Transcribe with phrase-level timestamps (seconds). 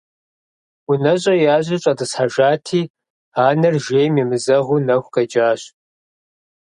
[0.89, 2.81] УнэщӀэ ящӀри щӀэтӀысхьэжати,
[3.45, 5.61] анэр жейм емызэгъыу нэху къекӀащ.